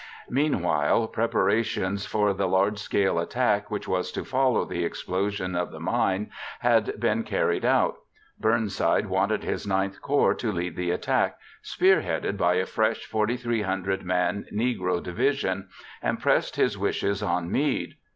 [0.31, 5.79] Meanwhile, preparations for the large scale attack which was to follow the explosion of the
[5.79, 6.31] mine
[6.61, 7.97] had been carried out.
[8.39, 14.47] Burnside wanted his IX Corps to lead the attack, spearheaded by a fresh, 4,300 man
[14.51, 15.67] Negro division,
[16.01, 17.93] and pressed his wishes on Meade.